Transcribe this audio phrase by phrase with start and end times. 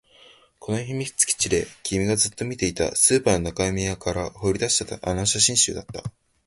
[0.57, 6.01] この秘密基地で君がずっと見ていた、スーパーの中庭から掘り出したあの写真集だった